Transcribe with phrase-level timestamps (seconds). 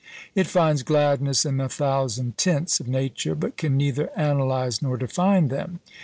[0.33, 5.49] It finds gladness in the "thousand tints" of nature, but can neither analyse nor define
[5.49, 5.79] them.